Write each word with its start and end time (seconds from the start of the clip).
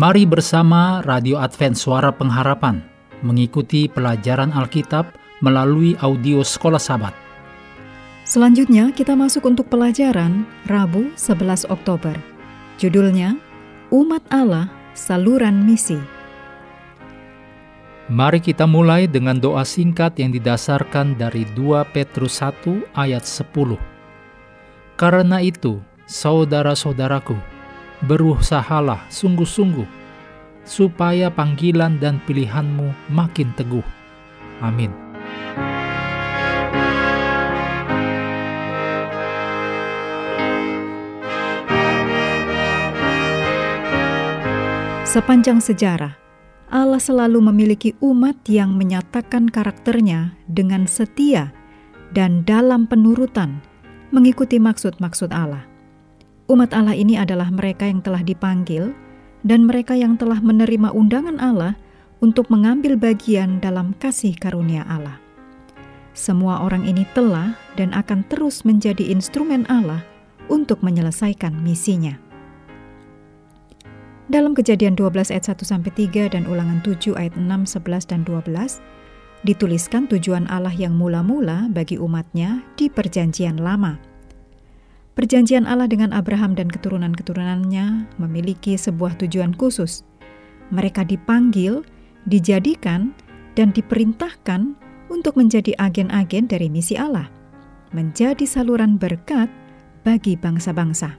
Mari 0.00 0.24
bersama 0.24 1.04
Radio 1.04 1.36
Advent 1.36 1.76
Suara 1.76 2.08
Pengharapan 2.08 2.80
mengikuti 3.20 3.84
pelajaran 3.84 4.48
Alkitab 4.48 5.12
melalui 5.44 5.92
audio 6.00 6.40
Sekolah 6.40 6.80
Sabat. 6.80 7.12
Selanjutnya 8.24 8.96
kita 8.96 9.12
masuk 9.12 9.44
untuk 9.44 9.68
pelajaran 9.68 10.48
Rabu 10.64 11.12
11 11.20 11.68
Oktober. 11.68 12.16
Judulnya 12.80 13.36
Umat 13.92 14.24
Allah 14.32 14.72
Saluran 14.96 15.68
Misi. 15.68 16.00
Mari 18.08 18.40
kita 18.40 18.64
mulai 18.64 19.04
dengan 19.04 19.36
doa 19.36 19.68
singkat 19.68 20.16
yang 20.16 20.32
didasarkan 20.32 21.20
dari 21.20 21.44
2 21.52 21.84
Petrus 21.92 22.40
1 22.40 22.88
ayat 22.96 23.28
10. 23.28 23.76
Karena 24.96 25.44
itu, 25.44 25.84
saudara-saudaraku, 26.08 27.49
berusahalah 28.04 29.04
sungguh-sungguh 29.12 29.88
supaya 30.64 31.28
panggilan 31.28 31.98
dan 31.98 32.22
pilihanmu 32.24 33.12
makin 33.12 33.50
teguh. 33.56 33.84
Amin. 34.60 34.92
Sepanjang 45.10 45.58
sejarah, 45.58 46.14
Allah 46.70 47.02
selalu 47.02 47.42
memiliki 47.42 47.98
umat 47.98 48.46
yang 48.46 48.78
menyatakan 48.78 49.50
karakternya 49.50 50.38
dengan 50.46 50.86
setia 50.86 51.50
dan 52.14 52.46
dalam 52.46 52.86
penurutan 52.86 53.58
mengikuti 54.14 54.62
maksud-maksud 54.62 55.34
Allah. 55.34 55.69
Umat 56.50 56.74
Allah 56.74 56.98
ini 56.98 57.14
adalah 57.14 57.46
mereka 57.46 57.86
yang 57.86 58.02
telah 58.02 58.26
dipanggil 58.26 58.90
dan 59.46 59.70
mereka 59.70 59.94
yang 59.94 60.18
telah 60.18 60.42
menerima 60.42 60.90
undangan 60.90 61.38
Allah 61.38 61.78
untuk 62.18 62.50
mengambil 62.50 62.98
bagian 62.98 63.62
dalam 63.62 63.94
kasih 64.02 64.34
karunia 64.34 64.82
Allah. 64.90 65.14
Semua 66.10 66.66
orang 66.66 66.90
ini 66.90 67.06
telah 67.14 67.54
dan 67.78 67.94
akan 67.94 68.26
terus 68.26 68.66
menjadi 68.66 69.14
instrumen 69.14 69.62
Allah 69.70 70.02
untuk 70.50 70.82
menyelesaikan 70.82 71.54
misinya. 71.54 72.18
Dalam 74.26 74.50
kejadian 74.50 74.98
12 74.98 75.30
ayat 75.30 75.54
1 75.54 75.62
sampai 75.62 75.94
3 75.94 76.34
dan 76.34 76.50
ulangan 76.50 76.82
7 76.82 77.14
ayat 77.14 77.38
6, 77.38 77.46
11 77.46 78.10
dan 78.10 78.26
12 78.26 78.82
dituliskan 79.46 80.10
tujuan 80.10 80.50
Allah 80.50 80.74
yang 80.74 80.98
mula-mula 80.98 81.70
bagi 81.70 81.94
umatnya 81.94 82.66
di 82.74 82.90
perjanjian 82.90 83.54
lama– 83.62 84.02
Perjanjian 85.20 85.68
Allah 85.68 85.84
dengan 85.84 86.16
Abraham 86.16 86.56
dan 86.56 86.72
keturunan-keturunannya 86.72 88.08
memiliki 88.16 88.72
sebuah 88.80 89.20
tujuan 89.20 89.52
khusus. 89.52 90.00
Mereka 90.72 91.04
dipanggil, 91.04 91.84
dijadikan, 92.24 93.12
dan 93.52 93.68
diperintahkan 93.68 94.72
untuk 95.12 95.36
menjadi 95.36 95.76
agen-agen 95.76 96.48
dari 96.48 96.72
misi 96.72 96.96
Allah, 96.96 97.28
menjadi 97.92 98.48
saluran 98.48 98.96
berkat 98.96 99.52
bagi 100.08 100.40
bangsa-bangsa. 100.40 101.12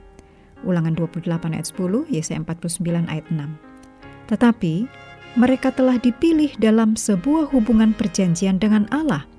Ulangan 0.66 0.98
28 0.98 1.54
ayat 1.54 1.70
10, 1.70 2.10
Yesaya 2.10 2.42
49 2.42 3.06
ayat 3.06 3.26
6. 3.30 3.54
Tetapi, 4.26 4.74
mereka 5.38 5.70
telah 5.70 6.02
dipilih 6.02 6.50
dalam 6.58 6.98
sebuah 6.98 7.54
hubungan 7.54 7.94
perjanjian 7.94 8.58
dengan 8.58 8.90
Allah, 8.90 9.30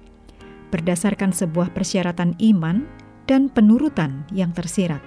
berdasarkan 0.72 1.36
sebuah 1.36 1.76
persyaratan 1.76 2.40
iman 2.40 3.04
dan 3.28 3.48
penurutan 3.52 4.28
yang 4.32 4.52
tersirat. 4.52 5.02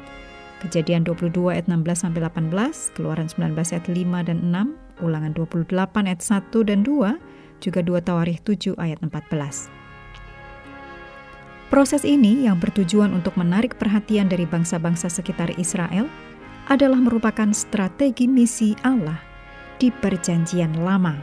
Kejadian 0.64 1.04
22 1.04 1.52
ayat 1.52 1.68
16 1.68 1.84
sampai 1.94 2.24
18, 2.24 2.96
Keluaran 2.96 3.28
19 3.28 3.52
ayat 3.76 3.86
5 3.92 4.28
dan 4.28 4.38
6, 4.40 5.04
Ulangan 5.04 5.32
28 5.36 6.08
ayat 6.08 6.22
1 6.24 6.68
dan 6.68 6.80
2, 6.80 7.60
juga 7.60 7.80
2 7.84 8.00
Tawarikh 8.00 8.40
7 8.40 8.72
ayat 8.80 8.98
14. 9.04 9.68
Proses 11.66 12.06
ini 12.06 12.46
yang 12.46 12.56
bertujuan 12.62 13.12
untuk 13.12 13.36
menarik 13.36 13.76
perhatian 13.76 14.30
dari 14.30 14.46
bangsa-bangsa 14.48 15.10
sekitar 15.10 15.52
Israel 15.60 16.06
adalah 16.72 16.98
merupakan 16.98 17.50
strategi 17.52 18.24
misi 18.30 18.72
Allah 18.86 19.18
di 19.76 19.92
Perjanjian 19.92 20.78
Lama. 20.80 21.14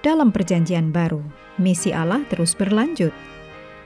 Dalam 0.00 0.32
Perjanjian 0.32 0.94
Baru, 0.94 1.20
misi 1.58 1.92
Allah 1.92 2.24
terus 2.28 2.54
berlanjut 2.56 3.12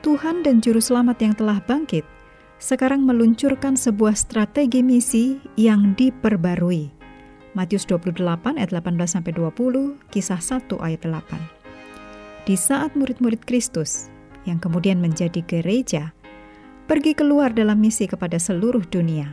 Tuhan 0.05 0.45
dan 0.45 0.61
Juru 0.61 0.85
Selamat 0.85 1.17
yang 1.25 1.33
telah 1.33 1.65
bangkit 1.65 2.05
sekarang 2.61 3.09
meluncurkan 3.09 3.73
sebuah 3.73 4.13
strategi 4.13 4.85
misi 4.85 5.41
yang 5.57 5.97
diperbarui. 5.97 6.93
Matius 7.57 7.89
28 7.89 8.21
ayat 8.61 8.69
18 8.69 9.01
sampai 9.09 9.33
20, 9.33 9.97
kisah 10.13 10.37
1 10.37 10.77
ayat 10.85 11.09
8. 11.09 12.45
Di 12.45 12.53
saat 12.53 12.93
murid-murid 12.93 13.49
Kristus 13.49 14.13
yang 14.45 14.61
kemudian 14.61 15.01
menjadi 15.01 15.41
gereja 15.41 16.13
pergi 16.85 17.17
keluar 17.17 17.57
dalam 17.57 17.81
misi 17.81 18.05
kepada 18.05 18.37
seluruh 18.37 18.85
dunia. 18.85 19.33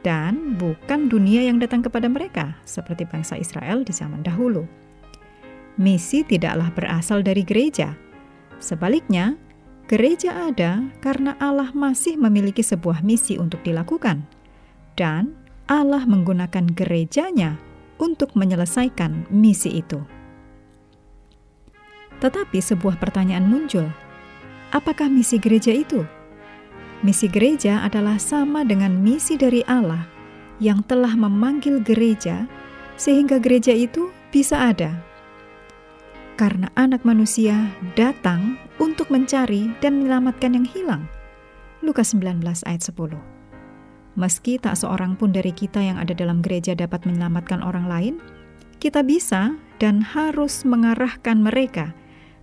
Dan 0.00 0.56
bukan 0.56 1.12
dunia 1.12 1.44
yang 1.44 1.60
datang 1.60 1.84
kepada 1.84 2.08
mereka 2.08 2.56
seperti 2.64 3.04
bangsa 3.04 3.36
Israel 3.36 3.84
di 3.84 3.92
zaman 3.92 4.24
dahulu. 4.24 4.64
Misi 5.76 6.24
tidaklah 6.24 6.72
berasal 6.72 7.20
dari 7.20 7.44
gereja. 7.44 7.92
Sebaliknya, 8.64 9.36
Gereja 9.90 10.46
ada 10.46 10.86
karena 11.02 11.34
Allah 11.42 11.74
masih 11.74 12.14
memiliki 12.14 12.62
sebuah 12.62 13.02
misi 13.02 13.42
untuk 13.42 13.58
dilakukan, 13.66 14.22
dan 14.94 15.34
Allah 15.66 16.06
menggunakan 16.06 16.62
gerejanya 16.78 17.58
untuk 17.98 18.38
menyelesaikan 18.38 19.26
misi 19.34 19.82
itu. 19.82 19.98
Tetapi 22.22 22.62
sebuah 22.62 23.02
pertanyaan 23.02 23.50
muncul: 23.50 23.90
apakah 24.70 25.10
misi 25.10 25.42
gereja 25.42 25.74
itu? 25.74 26.06
Misi 27.02 27.26
gereja 27.26 27.82
adalah 27.82 28.22
sama 28.22 28.62
dengan 28.62 28.94
misi 28.94 29.34
dari 29.34 29.66
Allah 29.66 30.06
yang 30.62 30.86
telah 30.86 31.18
memanggil 31.18 31.82
gereja, 31.82 32.46
sehingga 32.94 33.42
gereja 33.42 33.74
itu 33.74 34.14
bisa 34.30 34.70
ada 34.70 35.10
karena 36.38 36.72
anak 36.72 37.04
manusia 37.04 37.68
datang 37.98 38.56
untuk 38.80 39.12
mencari 39.12 39.68
dan 39.84 40.00
menyelamatkan 40.00 40.56
yang 40.56 40.64
hilang. 40.64 41.04
Lukas 41.84 42.16
19 42.16 42.42
ayat 42.64 42.82
10 42.82 42.96
Meski 44.18 44.58
tak 44.58 44.74
seorang 44.74 45.14
pun 45.14 45.30
dari 45.30 45.54
kita 45.54 45.78
yang 45.78 46.00
ada 46.00 46.16
dalam 46.16 46.42
gereja 46.42 46.74
dapat 46.74 47.06
menyelamatkan 47.06 47.62
orang 47.62 47.86
lain, 47.86 48.14
kita 48.82 49.04
bisa 49.06 49.54
dan 49.78 50.02
harus 50.02 50.66
mengarahkan 50.66 51.38
mereka 51.38 51.94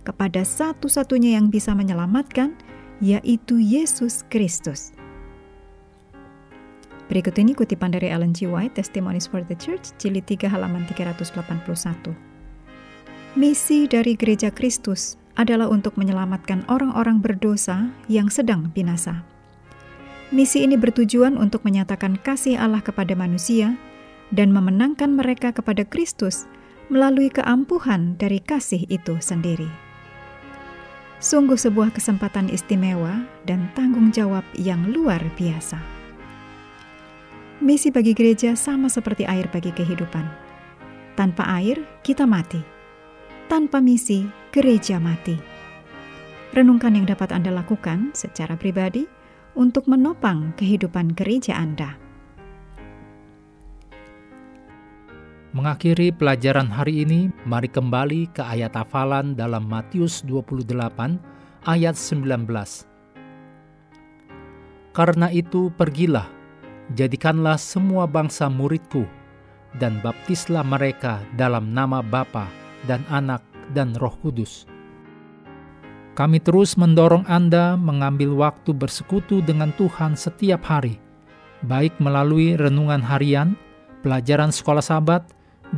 kepada 0.06 0.46
satu-satunya 0.46 1.36
yang 1.36 1.52
bisa 1.52 1.76
menyelamatkan, 1.76 2.56
yaitu 3.04 3.60
Yesus 3.60 4.24
Kristus. 4.32 4.96
Berikut 7.12 7.36
ini 7.36 7.52
kutipan 7.52 7.92
dari 7.92 8.08
Ellen 8.08 8.32
G. 8.32 8.48
White, 8.48 8.76
Testimonies 8.80 9.28
for 9.28 9.44
the 9.44 9.56
Church, 9.56 9.92
jilid 10.00 10.24
3 10.24 10.48
halaman 10.48 10.88
381. 10.88 12.16
Misi 13.36 13.84
dari 13.88 14.16
Gereja 14.16 14.48
Kristus 14.48 15.20
adalah 15.38 15.70
untuk 15.70 15.94
menyelamatkan 15.94 16.66
orang-orang 16.66 17.22
berdosa 17.22 17.94
yang 18.10 18.26
sedang 18.26 18.74
binasa. 18.74 19.22
Misi 20.34 20.66
ini 20.66 20.76
bertujuan 20.76 21.40
untuk 21.40 21.64
menyatakan 21.64 22.20
kasih 22.20 22.60
Allah 22.60 22.84
kepada 22.84 23.16
manusia 23.16 23.78
dan 24.34 24.52
memenangkan 24.52 25.14
mereka 25.16 25.54
kepada 25.54 25.86
Kristus 25.88 26.44
melalui 26.92 27.32
keampuhan 27.32 28.18
dari 28.20 28.42
kasih 28.42 28.84
itu 28.92 29.16
sendiri. 29.22 29.70
Sungguh 31.22 31.56
sebuah 31.56 31.96
kesempatan 31.96 32.52
istimewa 32.52 33.24
dan 33.48 33.72
tanggung 33.72 34.12
jawab 34.12 34.44
yang 34.58 34.90
luar 34.92 35.22
biasa. 35.38 35.80
Misi 37.58 37.90
bagi 37.90 38.12
gereja 38.14 38.54
sama 38.54 38.86
seperti 38.86 39.26
air 39.26 39.50
bagi 39.50 39.74
kehidupan. 39.74 40.22
Tanpa 41.18 41.42
air, 41.58 41.82
kita 42.06 42.22
mati 42.22 42.78
tanpa 43.48 43.80
misi, 43.80 44.28
gereja 44.58 44.98
mati. 44.98 45.38
Renungkan 46.50 46.98
yang 46.98 47.06
dapat 47.06 47.30
Anda 47.30 47.54
lakukan 47.54 48.10
secara 48.10 48.58
pribadi 48.58 49.06
untuk 49.54 49.86
menopang 49.86 50.50
kehidupan 50.58 51.14
gereja 51.14 51.54
Anda. 51.54 51.94
Mengakhiri 55.54 56.10
pelajaran 56.10 56.74
hari 56.74 57.06
ini, 57.06 57.30
mari 57.46 57.70
kembali 57.70 58.34
ke 58.34 58.42
ayat 58.42 58.74
hafalan 58.74 59.38
dalam 59.38 59.62
Matius 59.62 60.26
28 60.26 61.22
ayat 61.62 61.94
19. 61.94 62.50
Karena 64.90 65.30
itu 65.30 65.70
pergilah, 65.70 66.26
jadikanlah 66.98 67.62
semua 67.62 68.10
bangsa 68.10 68.50
muridku, 68.50 69.06
dan 69.78 70.02
baptislah 70.02 70.66
mereka 70.66 71.22
dalam 71.38 71.70
nama 71.70 72.02
Bapa 72.02 72.50
dan 72.90 73.06
Anak 73.06 73.47
dan 73.72 73.96
Roh 73.96 74.14
Kudus. 74.20 74.68
Kami 76.18 76.42
terus 76.42 76.74
mendorong 76.74 77.22
Anda 77.30 77.78
mengambil 77.78 78.34
waktu 78.34 78.74
bersekutu 78.74 79.38
dengan 79.38 79.70
Tuhan 79.78 80.18
setiap 80.18 80.66
hari, 80.66 80.98
baik 81.62 81.94
melalui 82.02 82.58
renungan 82.58 82.98
harian 82.98 83.54
pelajaran 84.02 84.50
sekolah 84.50 84.82
sahabat, 84.82 85.22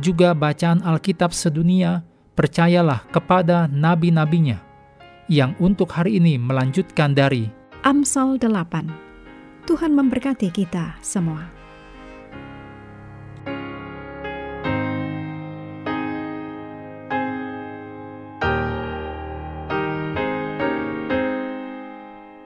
juga 0.01 0.33
bacaan 0.33 0.81
Alkitab 0.81 1.29
sedunia, 1.35 2.01
percayalah 2.33 3.05
kepada 3.11 3.67
nabi-nabinya 3.69 4.61
yang 5.31 5.55
untuk 5.63 5.91
hari 5.93 6.17
ini 6.19 6.35
melanjutkan 6.35 7.15
dari 7.15 7.47
Amsal 7.87 8.35
8. 8.35 9.67
Tuhan 9.69 9.91
memberkati 9.93 10.49
kita 10.49 10.97
semua. 10.99 11.60